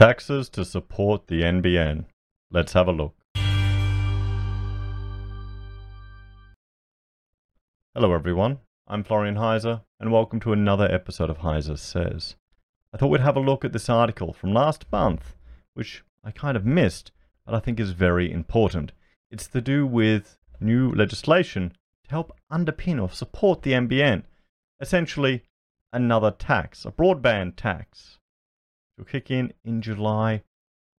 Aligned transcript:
Taxes 0.00 0.48
to 0.48 0.64
support 0.64 1.26
the 1.26 1.42
NBN. 1.42 2.06
Let's 2.50 2.72
have 2.72 2.88
a 2.88 2.90
look. 2.90 3.14
Hello, 7.94 8.14
everyone. 8.14 8.60
I'm 8.88 9.04
Florian 9.04 9.34
Heiser, 9.34 9.82
and 10.00 10.10
welcome 10.10 10.40
to 10.40 10.54
another 10.54 10.90
episode 10.90 11.28
of 11.28 11.40
Heiser 11.40 11.78
Says. 11.78 12.36
I 12.94 12.96
thought 12.96 13.08
we'd 13.08 13.20
have 13.20 13.36
a 13.36 13.40
look 13.40 13.62
at 13.62 13.74
this 13.74 13.90
article 13.90 14.32
from 14.32 14.54
last 14.54 14.90
month, 14.90 15.34
which 15.74 16.02
I 16.24 16.30
kind 16.30 16.56
of 16.56 16.64
missed, 16.64 17.12
but 17.44 17.54
I 17.54 17.60
think 17.60 17.78
is 17.78 17.90
very 17.90 18.32
important. 18.32 18.92
It's 19.30 19.48
to 19.48 19.60
do 19.60 19.86
with 19.86 20.38
new 20.60 20.92
legislation 20.92 21.74
to 22.04 22.10
help 22.10 22.34
underpin 22.50 23.02
or 23.02 23.10
support 23.10 23.60
the 23.60 23.72
NBN. 23.72 24.22
Essentially, 24.80 25.42
another 25.92 26.30
tax, 26.30 26.86
a 26.86 26.90
broadband 26.90 27.56
tax 27.56 28.16
kick 29.04 29.30
in 29.30 29.52
in 29.64 29.82
July 29.82 30.42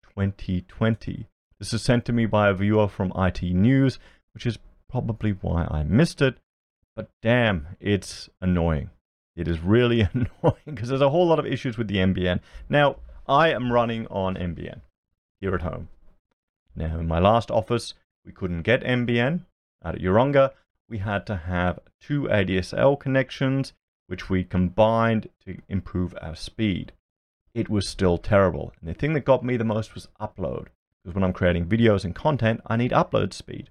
2020. 0.04 1.28
This 1.58 1.72
is 1.72 1.82
sent 1.82 2.04
to 2.06 2.12
me 2.12 2.26
by 2.26 2.48
a 2.48 2.54
viewer 2.54 2.88
from 2.88 3.12
IT 3.16 3.42
News, 3.42 3.98
which 4.32 4.46
is 4.46 4.58
probably 4.88 5.32
why 5.32 5.66
I 5.70 5.82
missed 5.82 6.22
it. 6.22 6.38
But 6.96 7.10
damn, 7.22 7.76
it's 7.78 8.28
annoying. 8.40 8.90
It 9.36 9.46
is 9.46 9.60
really 9.60 10.00
annoying 10.12 10.62
because 10.66 10.88
there's 10.88 11.00
a 11.00 11.10
whole 11.10 11.26
lot 11.26 11.38
of 11.38 11.46
issues 11.46 11.78
with 11.78 11.88
the 11.88 11.96
NBN. 11.96 12.40
Now, 12.68 12.96
I 13.26 13.50
am 13.52 13.72
running 13.72 14.06
on 14.08 14.34
NBN 14.34 14.80
here 15.40 15.54
at 15.54 15.62
home. 15.62 15.88
Now, 16.74 16.98
in 16.98 17.06
my 17.06 17.18
last 17.18 17.50
office, 17.50 17.94
we 18.24 18.32
couldn't 18.32 18.62
get 18.62 18.82
NBN 18.82 19.44
out 19.84 19.94
at 19.94 20.00
Yeronga. 20.00 20.52
We 20.88 20.98
had 20.98 21.26
to 21.26 21.36
have 21.36 21.78
two 22.00 22.22
ADSL 22.22 22.98
connections, 22.98 23.72
which 24.06 24.28
we 24.28 24.44
combined 24.44 25.28
to 25.46 25.58
improve 25.68 26.14
our 26.20 26.34
speed 26.34 26.92
it 27.54 27.68
was 27.68 27.88
still 27.88 28.18
terrible. 28.18 28.72
And 28.80 28.88
the 28.88 28.94
thing 28.94 29.12
that 29.14 29.24
got 29.24 29.44
me 29.44 29.56
the 29.56 29.64
most 29.64 29.94
was 29.94 30.08
upload. 30.20 30.68
Because 31.02 31.14
when 31.14 31.24
I'm 31.24 31.32
creating 31.32 31.66
videos 31.66 32.04
and 32.04 32.14
content, 32.14 32.60
I 32.66 32.76
need 32.76 32.92
upload 32.92 33.32
speed. 33.32 33.70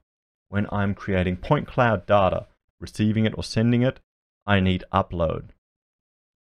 When 0.49 0.67
I'm 0.71 0.95
creating 0.95 1.37
point 1.37 1.67
cloud 1.67 2.05
data, 2.05 2.47
receiving 2.79 3.25
it 3.25 3.35
or 3.37 3.43
sending 3.43 3.83
it, 3.83 3.99
I 4.45 4.59
need 4.59 4.83
upload. 4.91 5.49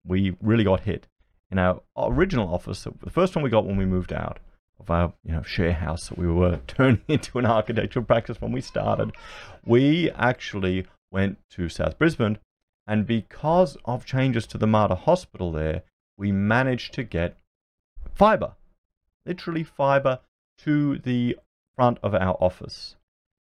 We 0.05 0.35
really 0.41 0.65
got 0.65 0.81
hit. 0.81 1.07
In 1.49 1.59
our 1.59 1.81
original 1.95 2.53
office, 2.53 2.83
the 2.83 3.09
first 3.09 3.35
one 3.35 3.43
we 3.43 3.49
got 3.49 3.65
when 3.65 3.77
we 3.77 3.85
moved 3.85 4.11
out 4.11 4.39
of 4.79 4.89
our 4.89 5.13
you 5.23 5.31
know 5.31 5.43
share 5.43 5.73
house 5.73 6.09
that 6.09 6.17
we 6.17 6.27
were 6.27 6.59
turning 6.67 7.01
into 7.07 7.39
an 7.39 7.45
architectural 7.45 8.05
practice 8.05 8.41
when 8.41 8.51
we 8.51 8.61
started, 8.61 9.11
we 9.65 10.11
actually 10.11 10.85
went 11.11 11.37
to 11.51 11.69
South 11.69 11.97
Brisbane, 11.97 12.39
and 12.87 13.05
because 13.05 13.77
of 13.85 14.05
changes 14.05 14.47
to 14.47 14.57
the 14.57 14.67
Mater 14.67 14.95
Hospital 14.95 15.51
there, 15.51 15.83
we 16.17 16.31
managed 16.31 16.93
to 16.93 17.03
get 17.03 17.37
fiber, 18.13 18.53
literally 19.25 19.63
fiber 19.63 20.19
to 20.59 20.99
the 20.99 21.37
front 21.75 21.97
of 22.03 22.13
our 22.13 22.37
office. 22.39 22.95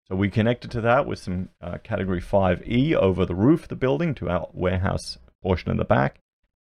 So 0.08 0.16
we 0.16 0.30
connected 0.30 0.72
to 0.72 0.82
that 0.82 1.06
with 1.06 1.20
some 1.20 1.50
uh, 1.62 1.78
category 1.84 2.22
5E 2.22 2.94
over 2.94 3.26
the 3.26 3.36
roof 3.36 3.64
of 3.64 3.70
the 3.70 3.76
building 3.76 4.14
to 4.16 4.30
our 4.30 4.50
warehouse 4.54 5.18
portion 5.42 5.72
in 5.72 5.78
the 5.78 5.86
back. 5.86 6.20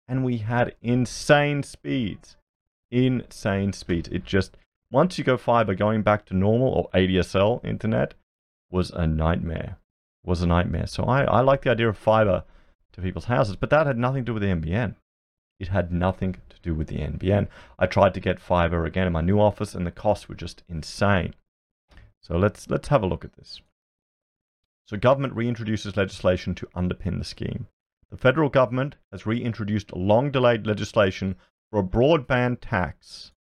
And 0.08 0.24
we 0.24 0.38
had 0.38 0.76
insane 0.82 1.64
speeds. 1.64 2.38
Insane 2.92 3.73
speeds. 3.73 4.10
It 4.10 4.23
just, 4.23 4.58
once 4.92 5.18
you 5.18 5.23
go 5.23 5.38
fiber, 5.38 5.76
going 5.76 6.02
back 6.02 6.26
to 6.26 6.36
normal 6.36 6.68
or 6.70 7.00
ADSL 7.00 7.64
internet 7.66 8.14
was 8.72 8.92
a 8.92 9.08
nightmare. 9.08 9.78
Was 10.23 10.42
a 10.42 10.48
nightmare. 10.48 10.88
So 10.88 11.04
I, 11.04 11.23
I 11.23 11.42
like 11.42 11.62
the 11.64 11.72
idea 11.72 11.90
of 11.90 11.98
fiber 11.98 12.44
to 12.94 13.02
people's 13.02 13.26
houses, 13.26 13.56
but 13.56 13.70
that 13.70 13.88
had 13.88 13.98
nothing 13.98 14.26
to 14.26 14.32
do 14.32 14.34
with 14.34 14.44
the 14.44 14.50
NBN. 14.50 14.96
It 15.60 15.68
had 15.68 15.92
nothing 15.92 16.34
to 16.34 16.56
do 16.62 16.74
with 16.74 16.88
the 16.88 17.00
NBN. 17.00 17.48
I 17.78 17.86
tried 17.86 18.14
to 18.14 18.20
get 18.20 18.40
fiber 18.40 18.86
again 18.86 19.08
in 19.08 19.14
my 19.14 19.22
new 19.22 19.40
office 19.40 19.76
and 19.76 19.86
the 19.86 19.92
costs 19.92 20.30
were 20.30 20.36
just 20.36 20.64
insane. 20.70 21.34
So 22.22 22.38
let's 22.38 22.70
let's 22.70 22.88
have 22.90 23.04
a 23.04 23.08
look 23.08 23.26
at 23.26 23.34
this. 23.34 23.62
So 24.88 24.98
government 24.98 25.36
reintroduces 25.36 25.98
legislation 25.98 26.56
to 26.56 26.67
underpin 26.67 27.20
the 27.20 27.26
scheme. 27.26 27.67
The 28.10 28.17
federal 28.17 28.50
government 28.50 28.95
has 29.11 29.26
reintroduced 29.26 29.95
long 29.95 30.32
delayed 30.32 30.66
legislation 30.66 31.36
for 31.70 31.80
a 31.80 31.83
broadband 31.83 32.58
tax 32.62 33.32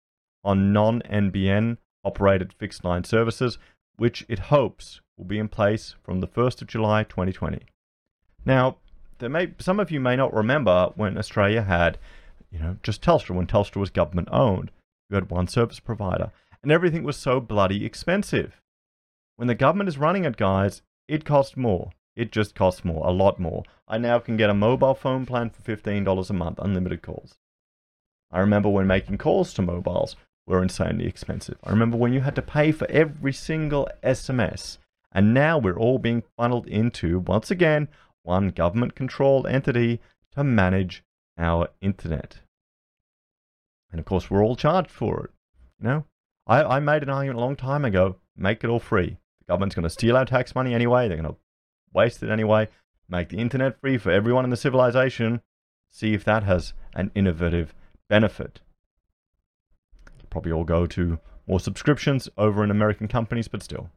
on 0.45 0.73
non-NBN 0.73 1.79
operated 2.05 2.53
fixed 2.53 2.85
line 2.85 3.05
services, 3.05 3.59
which 3.97 4.25
it 4.29 4.39
hopes 4.39 5.01
will 5.17 5.25
be 5.25 5.39
in 5.39 5.49
place 5.49 5.95
from 6.03 6.21
the 6.21 6.29
1st 6.29 6.63
of 6.63 6.69
July 6.69 7.03
2020. 7.03 7.61
Now, 8.45 8.77
there 9.19 9.29
may 9.29 9.53
some 9.59 9.81
of 9.81 9.91
you 9.91 10.01
may 10.01 10.17
not 10.17 10.33
remember 10.33 10.93
when 10.95 11.19
Australia 11.19 11.63
had, 11.63 11.99
you 12.51 12.59
know, 12.59 12.77
just 12.83 13.03
Telstra 13.03 13.35
when 13.35 13.47
Telstra 13.47 13.77
was 13.77 13.91
government 13.91 14.29
owned. 14.31 14.71
You 15.11 15.15
had 15.15 15.31
one 15.31 15.49
service 15.49 15.81
provider, 15.81 16.31
and 16.63 16.73
everything 16.73 17.05
was 17.05 17.17
so 17.17 17.41
bloody 17.41 17.85
expensive. 17.85 18.61
When 19.37 19.49
the 19.49 19.55
government 19.55 19.89
is 19.89 19.99
running 19.99 20.25
it, 20.25 20.37
guys, 20.37 20.83
it 21.07 21.25
costs 21.25 21.57
more. 21.57 21.93
It 22.17 22.33
just 22.33 22.55
costs 22.55 22.85
more, 22.85 23.07
a 23.07 23.13
lot 23.13 23.39
more. 23.39 23.63
I 23.87 23.99
now 23.99 24.19
can 24.19 24.37
get 24.37 24.51
a 24.51 24.55
mobile 24.55 24.95
phone 24.95 25.25
plan 25.25 25.51
for 25.51 25.63
$15 25.63 26.31
a 26.31 26.33
month, 26.33 26.59
unlimited 26.61 27.01
calls. 27.01 27.39
I 28.31 28.41
remember 28.41 28.69
when 28.69 28.87
making 28.87 29.19
calls 29.19 29.55
to 29.55 29.63
mobiles 29.63 30.17
were 30.47 30.63
insanely 30.63 31.07
expensive. 31.07 31.59
I 31.63 31.71
remember 31.71 31.97
when 31.97 32.13
you 32.13 32.21
had 32.21 32.35
to 32.35 32.43
pay 32.43 32.73
for 32.73 32.91
every 32.91 33.33
single 33.33 33.89
SMS. 34.03 34.79
And 35.13 35.33
now 35.33 35.59
we're 35.59 35.79
all 35.79 35.99
being 35.99 36.23
funneled 36.37 36.67
into, 36.67 37.21
once 37.21 37.51
again, 37.51 37.89
one 38.25 38.49
government 38.49 38.95
controlled 38.95 39.47
entity 39.47 40.01
to 40.33 40.45
manage 40.45 41.05
our 41.39 41.69
internet. 41.81 42.41
And 43.91 43.99
of 43.99 44.05
course, 44.05 44.31
we're 44.31 44.45
all 44.45 44.57
charged 44.57 44.91
for 44.91 45.25
it. 45.25 45.31
You 45.81 45.89
know, 45.89 46.05
I, 46.47 46.63
I 46.63 46.81
made 46.81 47.03
an 47.03 47.11
argument 47.11 47.39
a 47.39 47.41
long 47.41 47.57
time 47.57 47.85
ago 47.85 48.17
make 48.37 48.63
it 48.63 48.71
all 48.71 48.81
free. 48.81 49.17
The 49.41 49.53
government's 49.53 49.75
going 49.75 49.85
to 49.85 49.91
steal 49.91 50.17
our 50.17 50.25
tax 50.25 50.55
money 50.55 50.75
anyway, 50.75 51.09
they're 51.09 51.17
going 51.17 51.33
to 51.33 51.39
waste 51.93 52.23
it 52.23 52.31
anyway, 52.31 52.69
make 53.09 53.29
the 53.29 53.39
internet 53.39 53.81
free 53.81 53.99
for 53.99 54.11
everyone 54.11 54.45
in 54.45 54.51
the 54.51 54.57
civilization, 54.57 55.41
see 55.91 56.15
if 56.15 56.25
that 56.25 56.45
has 56.45 56.73
an 56.95 57.11
innovative 57.15 57.75
benefit. 58.09 58.61
Probably 60.31 60.53
all 60.53 60.65
go 60.65 60.87
to 60.87 61.19
more 61.47 61.61
subscriptions 61.61 62.29
over 62.37 62.63
in 62.63 62.71
American 62.71 63.09
companies, 63.09 63.49
but 63.49 63.63
still. 63.63 63.91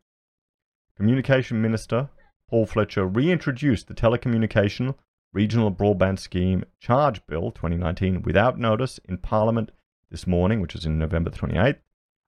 Communication 0.96 1.62
Minister 1.62 2.10
Paul 2.50 2.66
Fletcher 2.66 3.06
reintroduced 3.06 3.88
the 3.88 3.94
Telecommunication 3.94 4.96
Regional 5.34 5.72
Broadband 5.72 6.20
Scheme 6.20 6.66
Charge 6.80 7.26
Bill 7.26 7.52
2019 7.52 8.22
without 8.24 8.60
notice 8.60 9.00
in 9.06 9.18
Parliament 9.18 9.72
this 10.10 10.28
morning, 10.28 10.60
which 10.60 10.76
is 10.76 10.86
in 10.86 11.00
November 11.00 11.30
28th, 11.30 11.80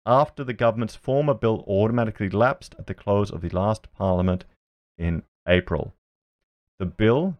after 0.06 0.42
the 0.42 0.54
government's 0.54 0.96
former 0.96 1.34
bill 1.34 1.62
automatically 1.68 2.30
lapsed 2.30 2.74
at 2.78 2.86
the 2.86 2.94
close 2.94 3.30
of 3.30 3.42
the 3.42 3.50
last 3.50 3.92
Parliament 3.92 4.46
in 4.96 5.24
April. 5.46 5.94
The 6.78 6.86
bill, 6.86 7.36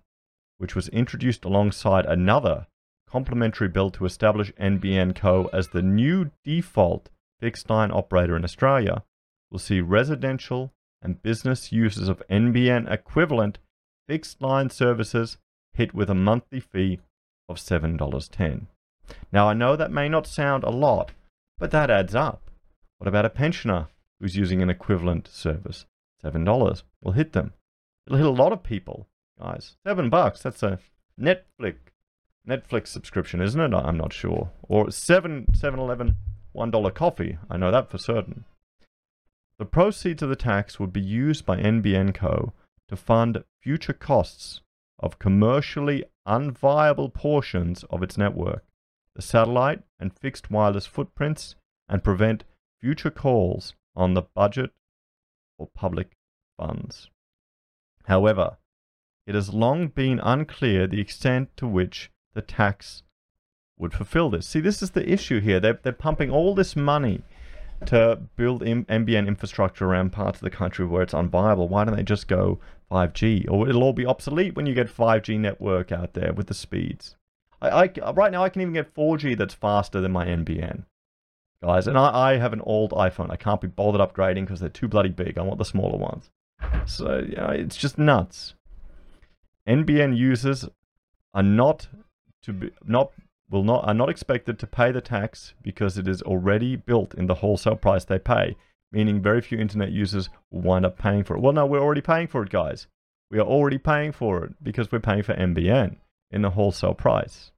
which 0.58 0.74
was 0.74 0.88
introduced 0.88 1.44
alongside 1.44 2.04
another 2.04 2.66
complementary 3.08 3.68
bill 3.68 3.90
to 3.90 4.04
establish 4.04 4.52
NBN 4.60 5.14
Co. 5.14 5.48
as 5.54 5.68
the 5.68 5.82
new 5.82 6.32
default 6.44 7.08
fixed 7.40 7.70
line 7.70 7.90
operator 7.90 8.36
in 8.36 8.44
Australia, 8.44 9.04
will 9.50 9.58
see 9.58 9.80
residential 9.80 10.74
and 11.00 11.22
business 11.22 11.72
users 11.72 12.08
of 12.08 12.22
NBN 12.28 12.90
equivalent 12.90 13.58
fixed 14.06 14.42
line 14.42 14.68
services 14.68 15.38
hit 15.76 15.94
with 15.94 16.10
a 16.10 16.14
monthly 16.14 16.60
fee 16.60 17.00
of 17.48 17.56
$7.10. 17.56 18.66
Now, 19.32 19.48
I 19.48 19.54
know 19.54 19.76
that 19.76 19.90
may 19.90 20.08
not 20.08 20.26
sound 20.26 20.64
a 20.64 20.70
lot, 20.70 21.12
but 21.58 21.70
that 21.70 21.90
adds 21.90 22.14
up. 22.14 22.50
What 22.98 23.08
about 23.08 23.24
a 23.24 23.30
pensioner 23.30 23.88
who's 24.20 24.36
using 24.36 24.62
an 24.62 24.70
equivalent 24.70 25.28
service? 25.28 25.86
$7 26.24 26.82
will 27.02 27.12
hit 27.12 27.32
them. 27.32 27.52
It'll 28.06 28.18
hit 28.18 28.26
a 28.26 28.30
lot 28.30 28.52
of 28.52 28.62
people, 28.62 29.06
guys. 29.40 29.76
Seven 29.86 30.10
bucks, 30.10 30.42
that's 30.42 30.62
a 30.62 30.78
Netflix 31.20 31.76
Netflix 32.48 32.88
subscription, 32.88 33.40
isn't 33.40 33.60
it? 33.60 33.74
I'm 33.74 33.96
not 33.96 34.12
sure. 34.12 34.50
Or 34.68 34.92
seven, 34.92 35.46
seven 35.52 35.80
eleven, 35.80 36.14
one 36.52 36.70
dollar 36.70 36.92
coffee. 36.92 37.38
I 37.50 37.56
know 37.56 37.72
that 37.72 37.90
for 37.90 37.98
certain. 37.98 38.44
The 39.58 39.64
proceeds 39.64 40.22
of 40.22 40.28
the 40.28 40.36
tax 40.36 40.78
would 40.78 40.92
be 40.92 41.00
used 41.00 41.44
by 41.44 41.56
NBN 41.56 42.14
Co. 42.14 42.52
to 42.88 42.96
fund 42.96 43.42
future 43.62 43.92
costs 43.92 44.60
of 44.98 45.18
commercially 45.18 46.04
unviable 46.26 47.12
portions 47.12 47.84
of 47.90 48.02
its 48.02 48.16
network, 48.16 48.64
the 49.14 49.22
satellite 49.22 49.82
and 50.00 50.16
fixed 50.16 50.50
wireless 50.50 50.86
footprints, 50.86 51.56
and 51.88 52.02
prevent 52.02 52.44
future 52.80 53.10
calls 53.10 53.74
on 53.94 54.14
the 54.14 54.22
budget 54.22 54.70
or 55.58 55.68
public 55.74 56.16
funds. 56.58 57.10
However, 58.04 58.58
it 59.26 59.34
has 59.34 59.52
long 59.52 59.88
been 59.88 60.20
unclear 60.20 60.86
the 60.86 61.00
extent 61.00 61.56
to 61.56 61.66
which 61.66 62.10
the 62.34 62.42
tax 62.42 63.02
would 63.78 63.92
fulfill 63.92 64.30
this. 64.30 64.46
See, 64.46 64.60
this 64.60 64.82
is 64.82 64.92
the 64.92 65.10
issue 65.10 65.40
here. 65.40 65.60
They're, 65.60 65.78
they're 65.82 65.92
pumping 65.92 66.30
all 66.30 66.54
this 66.54 66.76
money 66.76 67.22
to 67.86 68.20
build 68.36 68.62
N-B-N 68.62 69.28
infrastructure 69.28 69.84
around 69.84 70.12
parts 70.12 70.38
of 70.38 70.44
the 70.44 70.50
country 70.50 70.86
where 70.86 71.02
it's 71.02 71.12
unviable. 71.12 71.68
Why 71.68 71.84
don't 71.84 71.96
they 71.96 72.02
just 72.02 72.28
go 72.28 72.58
5G? 72.90 73.50
Or 73.50 73.68
it'll 73.68 73.82
all 73.82 73.92
be 73.92 74.06
obsolete 74.06 74.54
when 74.54 74.66
you 74.66 74.74
get 74.74 74.94
5G 74.94 75.38
network 75.38 75.92
out 75.92 76.14
there 76.14 76.32
with 76.32 76.46
the 76.46 76.54
speeds. 76.54 77.16
I, 77.60 77.90
I 78.04 78.12
right 78.12 78.32
now 78.32 78.44
I 78.44 78.48
can 78.48 78.62
even 78.62 78.74
get 78.74 78.94
4G 78.94 79.36
that's 79.36 79.54
faster 79.54 80.00
than 80.00 80.12
my 80.12 80.26
NBN. 80.26 80.84
guys. 81.62 81.86
And 81.86 81.98
I, 81.98 82.32
I 82.32 82.36
have 82.36 82.52
an 82.52 82.60
old 82.62 82.92
iPhone. 82.92 83.30
I 83.30 83.36
can't 83.36 83.60
be 83.60 83.68
bothered 83.68 84.00
upgrading 84.00 84.42
because 84.42 84.60
they're 84.60 84.68
too 84.68 84.88
bloody 84.88 85.08
big. 85.08 85.38
I 85.38 85.42
want 85.42 85.58
the 85.58 85.64
smaller 85.64 85.98
ones. 85.98 86.30
So 86.86 87.24
yeah, 87.28 87.50
it's 87.52 87.76
just 87.76 87.98
nuts. 87.98 88.54
NBN 89.68 90.16
users 90.16 90.68
are 91.34 91.42
not 91.42 91.88
to 92.42 92.52
be 92.52 92.70
not 92.84 93.10
will 93.50 93.64
not 93.64 93.86
are 93.86 93.94
not 93.94 94.08
expected 94.08 94.58
to 94.58 94.66
pay 94.66 94.92
the 94.92 95.00
tax 95.00 95.54
because 95.62 95.98
it 95.98 96.08
is 96.08 96.22
already 96.22 96.76
built 96.76 97.14
in 97.14 97.26
the 97.26 97.34
wholesale 97.34 97.76
price 97.76 98.04
they 98.04 98.18
pay, 98.18 98.56
meaning 98.92 99.20
very 99.20 99.40
few 99.40 99.58
internet 99.58 99.90
users 99.90 100.28
wind 100.50 100.86
up 100.86 100.98
paying 100.98 101.24
for 101.24 101.36
it. 101.36 101.40
Well, 101.40 101.52
no, 101.52 101.66
we're 101.66 101.80
already 101.80 102.00
paying 102.00 102.26
for 102.26 102.42
it, 102.42 102.50
guys. 102.50 102.86
We 103.30 103.38
are 103.38 103.46
already 103.46 103.78
paying 103.78 104.12
for 104.12 104.44
it 104.44 104.54
because 104.62 104.90
we're 104.90 105.00
paying 105.00 105.22
for 105.22 105.34
NBN 105.34 105.96
in 106.30 106.42
the 106.42 106.50
wholesale 106.50 106.94
price. 106.94 107.50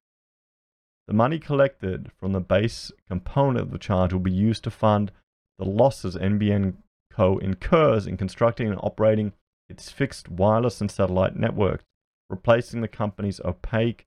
The 1.07 1.13
money 1.13 1.39
collected 1.39 2.11
from 2.19 2.33
the 2.33 2.39
base 2.39 2.91
component 3.07 3.61
of 3.61 3.71
the 3.71 3.79
charge 3.79 4.13
will 4.13 4.19
be 4.19 4.31
used 4.31 4.63
to 4.65 4.71
fund 4.71 5.11
the 5.57 5.65
losses 5.65 6.15
NBN 6.15 6.75
Co. 7.11 7.37
incurs 7.37 8.07
in 8.07 8.17
constructing 8.17 8.67
and 8.67 8.79
operating 8.81 9.33
its 9.67 9.91
fixed 9.91 10.29
wireless 10.29 10.81
and 10.81 10.89
satellite 10.89 11.35
networks, 11.35 11.83
replacing 12.29 12.81
the 12.81 12.87
company's 12.87 13.39
opaque 13.41 14.05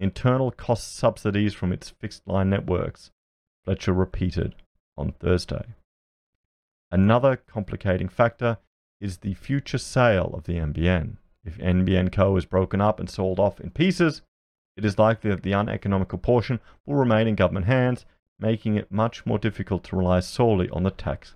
internal 0.00 0.50
cost 0.50 0.96
subsidies 0.96 1.54
from 1.54 1.72
its 1.72 1.90
fixed 1.90 2.26
line 2.26 2.50
networks, 2.50 3.10
Fletcher 3.64 3.92
repeated 3.92 4.54
on 4.96 5.12
Thursday. 5.12 5.64
Another 6.94 7.34
complicating 7.34 8.08
factor 8.08 8.58
is 9.00 9.18
the 9.18 9.34
future 9.34 9.78
sale 9.78 10.30
of 10.32 10.44
the 10.44 10.52
NBN. 10.52 11.16
If 11.44 11.58
NBN 11.58 12.12
Co. 12.12 12.36
is 12.36 12.44
broken 12.44 12.80
up 12.80 13.00
and 13.00 13.10
sold 13.10 13.40
off 13.40 13.58
in 13.58 13.70
pieces, 13.70 14.22
it 14.76 14.84
is 14.84 14.96
likely 14.96 15.30
that 15.30 15.42
the 15.42 15.54
uneconomical 15.54 16.18
portion 16.18 16.60
will 16.86 16.94
remain 16.94 17.26
in 17.26 17.34
government 17.34 17.66
hands, 17.66 18.06
making 18.38 18.76
it 18.76 18.92
much 18.92 19.26
more 19.26 19.40
difficult 19.40 19.82
to 19.84 19.96
rely 19.96 20.20
solely 20.20 20.70
on 20.70 20.84
the 20.84 20.92
tax 20.92 21.34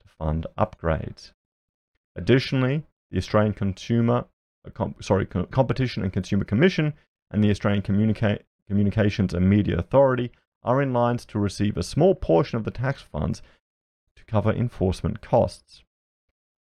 to 0.00 0.06
fund 0.06 0.46
upgrades. 0.56 1.32
Additionally, 2.14 2.84
the 3.10 3.18
Australian 3.18 3.54
Consumer, 3.54 4.26
uh, 4.64 4.86
sorry, 5.00 5.26
Competition 5.26 6.04
and 6.04 6.12
Consumer 6.12 6.44
Commission 6.44 6.94
and 7.32 7.42
the 7.42 7.50
Australian 7.50 7.82
Communica- 7.82 8.44
Communications 8.68 9.34
and 9.34 9.50
Media 9.50 9.76
Authority 9.76 10.30
are 10.62 10.80
in 10.80 10.92
lines 10.92 11.24
to 11.24 11.40
receive 11.40 11.76
a 11.76 11.82
small 11.82 12.14
portion 12.14 12.56
of 12.56 12.62
the 12.62 12.70
tax 12.70 13.02
funds 13.02 13.42
cover 14.30 14.52
enforcement 14.52 15.20
costs. 15.20 15.82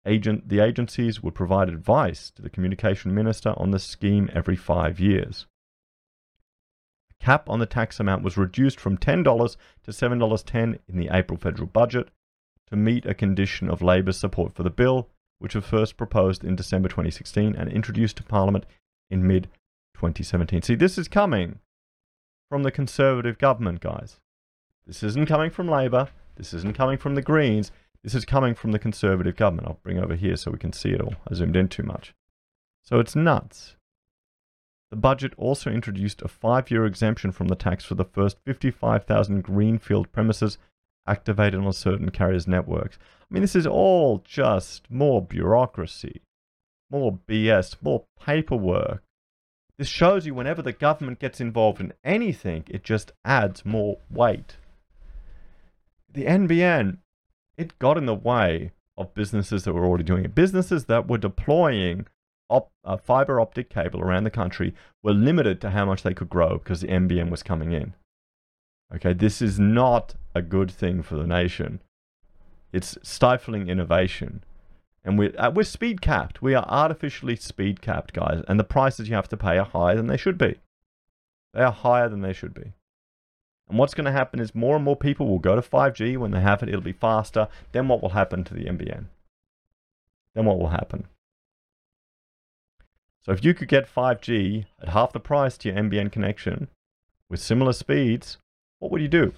Agent, 0.06 0.48
the 0.48 0.60
agencies 0.60 1.22
would 1.22 1.34
provide 1.34 1.68
advice 1.68 2.30
to 2.30 2.40
the 2.40 2.48
communication 2.48 3.14
minister 3.14 3.52
on 3.56 3.70
the 3.70 3.78
scheme 3.78 4.30
every 4.32 4.56
five 4.56 4.98
years. 4.98 5.46
The 7.08 7.24
cap 7.24 7.50
on 7.50 7.58
the 7.58 7.66
tax 7.66 8.00
amount 8.00 8.22
was 8.22 8.38
reduced 8.38 8.80
from 8.80 8.96
$10 8.96 9.56
to 9.84 9.90
$7.10 9.90 10.78
in 10.88 10.96
the 10.96 11.10
April 11.12 11.38
federal 11.38 11.66
budget 11.66 12.08
to 12.70 12.76
meet 12.76 13.04
a 13.04 13.12
condition 13.12 13.68
of 13.68 13.82
Labor's 13.82 14.16
support 14.16 14.54
for 14.54 14.62
the 14.62 14.70
bill, 14.70 15.08
which 15.38 15.54
was 15.54 15.64
first 15.64 15.98
proposed 15.98 16.44
in 16.44 16.56
December 16.56 16.88
2016 16.88 17.54
and 17.54 17.70
introduced 17.70 18.16
to 18.16 18.22
Parliament 18.22 18.64
in 19.10 19.26
mid 19.26 19.48
2017. 19.94 20.62
See, 20.62 20.74
this 20.76 20.96
is 20.96 21.08
coming 21.08 21.58
from 22.48 22.62
the 22.62 22.70
Conservative 22.70 23.36
government, 23.36 23.80
guys. 23.80 24.18
This 24.86 25.02
isn't 25.02 25.28
coming 25.28 25.50
from 25.50 25.68
Labor. 25.68 26.08
This 26.40 26.54
isn't 26.54 26.74
coming 26.74 26.96
from 26.96 27.16
the 27.16 27.22
Greens. 27.22 27.70
This 28.02 28.14
is 28.14 28.24
coming 28.24 28.54
from 28.54 28.72
the 28.72 28.78
Conservative 28.78 29.36
government. 29.36 29.68
I'll 29.68 29.78
bring 29.82 29.98
over 29.98 30.14
here 30.14 30.36
so 30.36 30.50
we 30.50 30.56
can 30.56 30.72
see 30.72 30.88
it 30.88 31.02
all. 31.02 31.12
I 31.30 31.34
zoomed 31.34 31.54
in 31.54 31.68
too 31.68 31.82
much. 31.82 32.14
So 32.82 32.98
it's 32.98 33.14
nuts. 33.14 33.76
The 34.90 34.96
budget 34.96 35.34
also 35.36 35.70
introduced 35.70 36.22
a 36.22 36.28
five 36.28 36.70
year 36.70 36.86
exemption 36.86 37.30
from 37.30 37.48
the 37.48 37.54
tax 37.54 37.84
for 37.84 37.94
the 37.94 38.06
first 38.06 38.38
55,000 38.46 39.42
greenfield 39.42 40.10
premises 40.12 40.56
activated 41.06 41.60
on 41.60 41.74
certain 41.74 42.10
carriers' 42.10 42.48
networks. 42.48 42.96
I 43.20 43.34
mean, 43.34 43.42
this 43.42 43.54
is 43.54 43.66
all 43.66 44.22
just 44.24 44.90
more 44.90 45.20
bureaucracy, 45.20 46.22
more 46.90 47.18
BS, 47.28 47.76
more 47.82 48.04
paperwork. 48.18 49.02
This 49.76 49.88
shows 49.88 50.24
you 50.24 50.32
whenever 50.32 50.62
the 50.62 50.72
government 50.72 51.18
gets 51.18 51.38
involved 51.38 51.82
in 51.82 51.92
anything, 52.02 52.64
it 52.66 52.82
just 52.82 53.12
adds 53.26 53.66
more 53.66 53.98
weight. 54.08 54.56
The 56.12 56.24
NBN 56.24 56.98
it 57.56 57.78
got 57.78 57.98
in 57.98 58.06
the 58.06 58.14
way 58.14 58.72
of 58.96 59.14
businesses 59.14 59.64
that 59.64 59.74
were 59.74 59.84
already 59.84 60.04
doing 60.04 60.24
it. 60.24 60.34
Businesses 60.34 60.86
that 60.86 61.08
were 61.08 61.18
deploying 61.18 62.06
op- 62.48 62.72
uh, 62.84 62.96
fiber 62.96 63.38
optic 63.38 63.68
cable 63.68 64.00
around 64.00 64.24
the 64.24 64.30
country 64.30 64.74
were 65.02 65.12
limited 65.12 65.60
to 65.60 65.70
how 65.70 65.84
much 65.84 66.02
they 66.02 66.14
could 66.14 66.30
grow 66.30 66.58
because 66.58 66.80
the 66.80 66.88
NBN 66.88 67.30
was 67.30 67.42
coming 67.42 67.72
in. 67.72 67.94
Okay, 68.94 69.12
this 69.12 69.40
is 69.40 69.58
not 69.58 70.14
a 70.34 70.42
good 70.42 70.70
thing 70.70 71.02
for 71.02 71.16
the 71.16 71.26
nation. 71.26 71.80
It's 72.72 72.96
stifling 73.02 73.68
innovation. 73.68 74.42
And 75.04 75.18
we're, 75.18 75.34
uh, 75.38 75.50
we're 75.54 75.62
speed 75.64 76.00
capped. 76.00 76.42
We 76.42 76.54
are 76.54 76.66
artificially 76.68 77.36
speed 77.36 77.80
capped, 77.80 78.12
guys. 78.12 78.42
And 78.48 78.58
the 78.58 78.64
prices 78.64 79.08
you 79.08 79.14
have 79.14 79.28
to 79.28 79.36
pay 79.36 79.58
are 79.58 79.64
higher 79.64 79.96
than 79.96 80.08
they 80.08 80.16
should 80.16 80.38
be. 80.38 80.56
They 81.54 81.62
are 81.62 81.72
higher 81.72 82.08
than 82.08 82.20
they 82.20 82.32
should 82.32 82.54
be. 82.54 82.72
And 83.70 83.78
what's 83.78 83.94
going 83.94 84.06
to 84.06 84.12
happen 84.12 84.40
is 84.40 84.52
more 84.52 84.74
and 84.74 84.84
more 84.84 84.96
people 84.96 85.28
will 85.28 85.38
go 85.38 85.54
to 85.54 85.62
5G. 85.62 86.18
When 86.18 86.32
they 86.32 86.40
have 86.40 86.60
it, 86.62 86.68
it'll 86.68 86.80
be 86.80 86.92
faster. 86.92 87.46
Then 87.70 87.86
what 87.86 88.02
will 88.02 88.10
happen 88.10 88.42
to 88.44 88.52
the 88.52 88.64
NBN? 88.64 89.04
Then 90.34 90.44
what 90.44 90.58
will 90.58 90.70
happen? 90.70 91.06
So 93.22 93.30
if 93.30 93.44
you 93.44 93.54
could 93.54 93.68
get 93.68 93.92
5G 93.92 94.66
at 94.82 94.88
half 94.88 95.12
the 95.12 95.20
price 95.20 95.56
to 95.58 95.68
your 95.68 95.78
NBN 95.78 96.10
connection 96.10 96.66
with 97.28 97.40
similar 97.40 97.72
speeds, 97.72 98.38
what 98.80 98.90
would 98.90 99.02
you 99.02 99.08
do? 99.08 99.34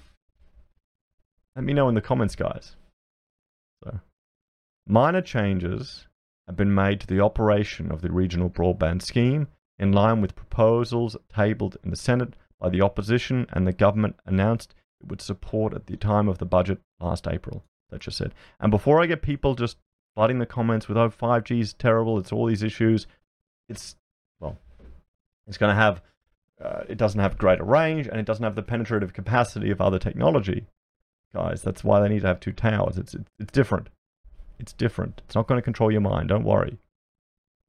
Let 1.54 1.66
me 1.66 1.74
know 1.74 1.90
in 1.90 1.94
the 1.94 2.00
comments, 2.00 2.34
guys. 2.34 2.76
So, 3.84 4.00
minor 4.86 5.20
changes 5.20 6.06
have 6.46 6.56
been 6.56 6.74
made 6.74 7.00
to 7.00 7.06
the 7.06 7.20
operation 7.20 7.92
of 7.92 8.00
the 8.00 8.10
regional 8.10 8.48
broadband 8.48 9.02
scheme 9.02 9.48
in 9.78 9.92
line 9.92 10.22
with 10.22 10.36
proposals 10.36 11.18
tabled 11.34 11.76
in 11.84 11.90
the 11.90 11.96
Senate 11.96 12.34
by 12.62 12.68
the 12.68 12.80
opposition 12.80 13.44
and 13.50 13.66
the 13.66 13.72
government 13.72 14.14
announced 14.24 14.72
it 15.00 15.08
would 15.08 15.20
support 15.20 15.74
at 15.74 15.86
the 15.86 15.96
time 15.96 16.28
of 16.28 16.38
the 16.38 16.46
budget 16.46 16.78
last 17.00 17.26
April. 17.26 17.64
That 17.90 18.00
just 18.00 18.16
said. 18.16 18.34
And 18.60 18.70
before 18.70 19.02
I 19.02 19.06
get 19.06 19.20
people 19.20 19.56
just 19.56 19.78
flooding 20.14 20.38
the 20.38 20.46
comments 20.46 20.86
with, 20.86 20.96
oh, 20.96 21.10
5G 21.10 21.60
is 21.60 21.74
terrible, 21.74 22.18
it's 22.18 22.30
all 22.30 22.46
these 22.46 22.62
issues, 22.62 23.08
it's, 23.68 23.96
well, 24.38 24.56
it's 25.48 25.58
going 25.58 25.74
to 25.74 25.80
have, 25.80 26.02
uh, 26.62 26.84
it 26.88 26.96
doesn't 26.98 27.20
have 27.20 27.36
greater 27.36 27.64
range 27.64 28.06
and 28.06 28.20
it 28.20 28.26
doesn't 28.26 28.44
have 28.44 28.54
the 28.54 28.62
penetrative 28.62 29.12
capacity 29.12 29.72
of 29.72 29.80
other 29.80 29.98
technology. 29.98 30.66
Guys, 31.34 31.62
that's 31.62 31.82
why 31.82 31.98
they 31.98 32.08
need 32.08 32.20
to 32.20 32.28
have 32.28 32.38
two 32.38 32.52
towers. 32.52 32.96
It's, 32.96 33.12
it's, 33.12 33.30
it's 33.40 33.52
different. 33.52 33.88
It's 34.60 34.72
different. 34.72 35.20
It's 35.24 35.34
not 35.34 35.48
going 35.48 35.58
to 35.58 35.64
control 35.64 35.90
your 35.90 36.00
mind, 36.00 36.28
don't 36.28 36.44
worry. 36.44 36.78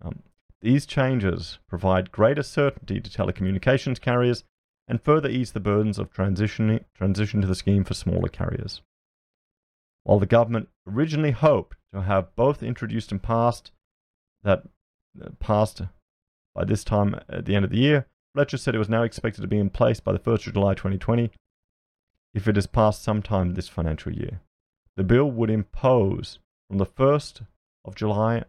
Um, 0.03 0.21
these 0.61 0.85
changes 0.85 1.57
provide 1.67 2.11
greater 2.11 2.43
certainty 2.43 3.01
to 3.01 3.09
telecommunications 3.09 3.99
carriers 3.99 4.43
and 4.87 5.01
further 5.01 5.29
ease 5.29 5.51
the 5.51 5.59
burdens 5.59 5.97
of 5.97 6.11
transition, 6.11 6.83
transition 6.93 7.41
to 7.41 7.47
the 7.47 7.55
scheme 7.55 7.83
for 7.83 7.93
smaller 7.93 8.27
carriers. 8.27 8.81
While 10.03 10.19
the 10.19 10.25
government 10.25 10.69
originally 10.87 11.31
hoped 11.31 11.77
to 11.93 12.01
have 12.01 12.35
both 12.35 12.61
introduced 12.61 13.11
and 13.11 13.21
passed 13.21 13.71
that 14.43 14.63
uh, 15.21 15.29
passed 15.39 15.81
by 16.53 16.65
this 16.65 16.83
time 16.83 17.19
at 17.29 17.45
the 17.45 17.55
end 17.55 17.65
of 17.65 17.71
the 17.71 17.79
year, 17.79 18.07
Fletcher 18.33 18.57
said 18.57 18.75
it 18.75 18.79
was 18.79 18.89
now 18.89 19.03
expected 19.03 19.41
to 19.41 19.47
be 19.47 19.59
in 19.59 19.69
place 19.69 19.99
by 19.99 20.11
the 20.11 20.19
1st 20.19 20.47
of 20.47 20.53
July 20.53 20.73
2020 20.73 21.31
if 22.33 22.47
it 22.47 22.57
is 22.57 22.67
passed 22.67 23.03
sometime 23.03 23.53
this 23.53 23.69
financial 23.69 24.11
year. 24.11 24.41
The 24.97 25.03
bill 25.03 25.29
would 25.31 25.49
impose 25.49 26.39
from 26.67 26.79
the 26.79 26.85
1st 26.85 27.45
of 27.85 27.95
July 27.95 28.43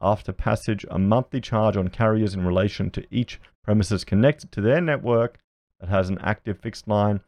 after 0.00 0.32
passage 0.32 0.84
a 0.90 0.98
monthly 0.98 1.40
charge 1.40 1.76
on 1.76 1.88
carriers 1.88 2.34
in 2.34 2.46
relation 2.46 2.90
to 2.90 3.06
each 3.10 3.40
premises 3.62 4.04
connected 4.04 4.52
to 4.52 4.60
their 4.60 4.80
network 4.80 5.38
that 5.80 5.88
has 5.88 6.08
an 6.08 6.18
active 6.20 6.58
fixed 6.58 6.88
line, 6.88 7.20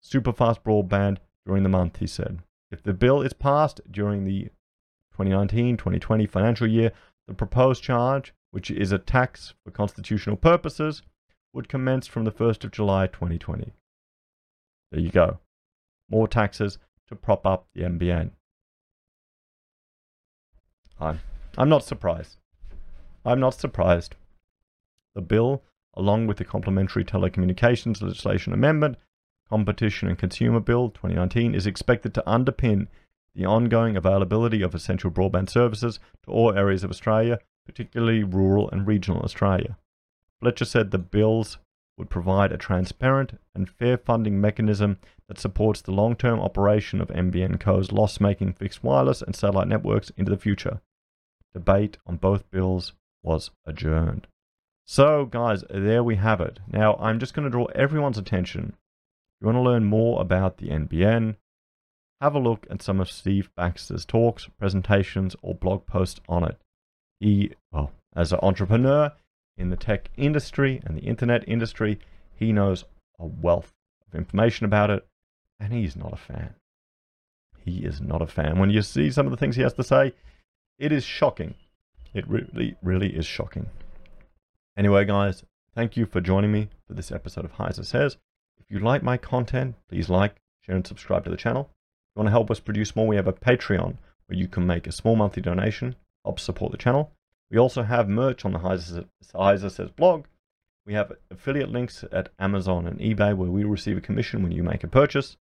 super 0.00 0.32
fast 0.32 0.62
broadband 0.62 1.18
during 1.46 1.62
the 1.62 1.68
month, 1.68 1.98
he 1.98 2.06
said. 2.06 2.40
If 2.70 2.82
the 2.82 2.92
bill 2.92 3.22
is 3.22 3.32
passed 3.32 3.80
during 3.90 4.24
the 4.24 4.44
2019 5.12 5.76
2020 5.76 6.26
financial 6.26 6.66
year, 6.66 6.92
the 7.26 7.34
proposed 7.34 7.82
charge, 7.82 8.34
which 8.50 8.70
is 8.70 8.92
a 8.92 8.98
tax 8.98 9.54
for 9.64 9.70
constitutional 9.70 10.36
purposes, 10.36 11.02
would 11.52 11.68
commence 11.68 12.06
from 12.06 12.24
the 12.24 12.30
1st 12.30 12.64
of 12.64 12.70
July 12.70 13.06
2020. 13.06 13.72
There 14.92 15.00
you 15.00 15.10
go. 15.10 15.38
More 16.10 16.28
taxes 16.28 16.78
to 17.08 17.16
prop 17.16 17.46
up 17.46 17.66
the 17.74 17.82
NBN. 17.82 18.30
I'm, 21.00 21.20
I'm 21.56 21.68
not 21.68 21.84
surprised. 21.84 22.36
I'm 23.24 23.40
not 23.40 23.54
surprised. 23.54 24.14
The 25.14 25.20
bill 25.22 25.62
along 25.94 26.26
with 26.26 26.36
the 26.36 26.44
Complementary 26.44 27.04
Telecommunications 27.04 28.02
Legislation 28.02 28.52
Amendment, 28.52 28.96
Competition 29.48 30.08
and 30.08 30.18
Consumer 30.18 30.60
Bill 30.60 30.90
2019, 30.90 31.54
is 31.54 31.66
expected 31.66 32.14
to 32.14 32.22
underpin 32.26 32.88
the 33.34 33.46
ongoing 33.46 33.96
availability 33.96 34.62
of 34.62 34.74
essential 34.74 35.10
broadband 35.10 35.48
services 35.48 36.00
to 36.24 36.30
all 36.30 36.52
areas 36.56 36.84
of 36.84 36.90
Australia, 36.90 37.38
particularly 37.64 38.24
rural 38.24 38.68
and 38.70 38.86
regional 38.86 39.22
Australia. 39.22 39.76
Fletcher 40.40 40.64
said 40.64 40.90
the 40.90 40.98
bill's 40.98 41.58
would 41.98 42.08
provide 42.08 42.52
a 42.52 42.56
transparent 42.56 43.38
and 43.54 43.68
fair 43.68 43.98
funding 43.98 44.40
mechanism 44.40 44.98
that 45.26 45.38
supports 45.38 45.82
the 45.82 45.92
long 45.92 46.14
term 46.14 46.38
operation 46.38 47.00
of 47.00 47.08
NBN 47.08 47.58
Co's 47.58 47.92
loss 47.92 48.20
making 48.20 48.52
fixed 48.52 48.84
wireless 48.84 49.20
and 49.20 49.34
satellite 49.34 49.68
networks 49.68 50.10
into 50.16 50.30
the 50.30 50.36
future. 50.36 50.80
Debate 51.52 51.98
on 52.06 52.16
both 52.16 52.50
bills 52.50 52.92
was 53.22 53.50
adjourned. 53.66 54.28
So, 54.90 55.26
guys, 55.26 55.64
there 55.68 56.02
we 56.02 56.16
have 56.16 56.40
it. 56.40 56.60
Now, 56.66 56.94
I'm 56.94 57.18
just 57.20 57.34
going 57.34 57.44
to 57.44 57.50
draw 57.50 57.66
everyone's 57.74 58.16
attention. 58.16 58.72
If 58.72 59.42
you 59.42 59.46
want 59.48 59.56
to 59.56 59.60
learn 59.60 59.84
more 59.84 60.18
about 60.18 60.56
the 60.56 60.68
NBN, 60.68 61.36
have 62.22 62.34
a 62.34 62.38
look 62.38 62.66
at 62.70 62.80
some 62.80 62.98
of 62.98 63.10
Steve 63.10 63.50
Baxter's 63.54 64.06
talks, 64.06 64.48
presentations, 64.58 65.36
or 65.42 65.54
blog 65.54 65.84
posts 65.84 66.22
on 66.26 66.42
it. 66.42 66.56
He, 67.20 67.52
well, 67.70 67.92
as 68.16 68.32
an 68.32 68.38
entrepreneur 68.42 69.12
in 69.58 69.68
the 69.68 69.76
tech 69.76 70.08
industry 70.16 70.80
and 70.86 70.96
the 70.96 71.02
internet 71.02 71.46
industry, 71.46 71.98
he 72.34 72.50
knows 72.50 72.86
a 73.18 73.26
wealth 73.26 73.74
of 74.06 74.18
information 74.18 74.64
about 74.64 74.88
it, 74.88 75.06
and 75.60 75.70
he's 75.70 75.96
not 75.96 76.14
a 76.14 76.16
fan. 76.16 76.54
He 77.58 77.84
is 77.84 78.00
not 78.00 78.22
a 78.22 78.26
fan. 78.26 78.58
When 78.58 78.70
you 78.70 78.80
see 78.80 79.10
some 79.10 79.26
of 79.26 79.32
the 79.32 79.36
things 79.36 79.54
he 79.54 79.62
has 79.62 79.74
to 79.74 79.84
say, 79.84 80.14
it 80.78 80.92
is 80.92 81.04
shocking. 81.04 81.56
It 82.14 82.26
really, 82.26 82.74
really 82.82 83.14
is 83.14 83.26
shocking. 83.26 83.68
Anyway, 84.78 85.04
guys, 85.04 85.42
thank 85.74 85.96
you 85.96 86.06
for 86.06 86.20
joining 86.20 86.52
me 86.52 86.68
for 86.86 86.94
this 86.94 87.10
episode 87.10 87.44
of 87.44 87.54
Heiser 87.54 87.84
Says. 87.84 88.16
If 88.60 88.70
you 88.70 88.78
like 88.78 89.02
my 89.02 89.16
content, 89.16 89.74
please 89.88 90.08
like, 90.08 90.36
share, 90.60 90.76
and 90.76 90.86
subscribe 90.86 91.24
to 91.24 91.30
the 91.30 91.36
channel. 91.36 91.62
If 91.62 92.14
you 92.14 92.20
want 92.20 92.26
to 92.28 92.30
help 92.30 92.48
us 92.48 92.60
produce 92.60 92.94
more, 92.94 93.08
we 93.08 93.16
have 93.16 93.26
a 93.26 93.32
Patreon 93.32 93.96
where 94.26 94.38
you 94.38 94.46
can 94.46 94.68
make 94.68 94.86
a 94.86 94.92
small 94.92 95.16
monthly 95.16 95.42
donation, 95.42 95.96
help 96.24 96.38
support 96.38 96.70
the 96.70 96.78
channel. 96.78 97.10
We 97.50 97.58
also 97.58 97.82
have 97.82 98.08
merch 98.08 98.44
on 98.44 98.52
the 98.52 98.60
Heiser 98.60 99.70
Says 99.72 99.90
blog. 99.90 100.26
We 100.86 100.94
have 100.94 101.12
affiliate 101.28 101.72
links 101.72 102.04
at 102.12 102.28
Amazon 102.38 102.86
and 102.86 103.00
eBay 103.00 103.36
where 103.36 103.50
we 103.50 103.64
receive 103.64 103.96
a 103.96 104.00
commission 104.00 104.44
when 104.44 104.52
you 104.52 104.62
make 104.62 104.84
a 104.84 104.88
purchase. 104.88 105.36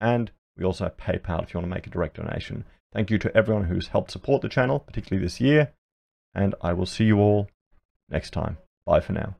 And 0.00 0.30
we 0.56 0.64
also 0.64 0.84
have 0.84 0.96
PayPal 0.96 1.42
if 1.42 1.52
you 1.52 1.58
want 1.58 1.68
to 1.68 1.74
make 1.74 1.88
a 1.88 1.90
direct 1.90 2.16
donation. 2.16 2.64
Thank 2.92 3.10
you 3.10 3.18
to 3.18 3.36
everyone 3.36 3.64
who's 3.64 3.88
helped 3.88 4.12
support 4.12 4.40
the 4.40 4.48
channel, 4.48 4.78
particularly 4.78 5.26
this 5.26 5.40
year. 5.40 5.72
And 6.32 6.54
I 6.62 6.74
will 6.74 6.86
see 6.86 7.06
you 7.06 7.18
all 7.18 7.48
next 8.12 8.30
time. 8.30 8.58
Bye 8.86 9.00
for 9.00 9.12
now. 9.12 9.34